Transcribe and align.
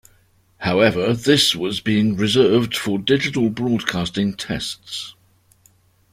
However, 0.57 1.13
this 1.13 1.55
was 1.55 1.79
being 1.79 2.15
reserved 2.15 2.75
for 2.75 2.97
digital 2.97 3.51
broadcasting 3.51 4.33
tests. 4.33 5.13